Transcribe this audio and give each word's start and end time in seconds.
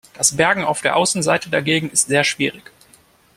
Das 0.15 0.35
Bergen 0.35 0.63
auf 0.63 0.81
der 0.81 0.95
Außenseite 0.95 1.51
dagegen 1.51 1.91
ist 1.91 2.07
sehr 2.07 2.23
schwierig. 2.23 2.71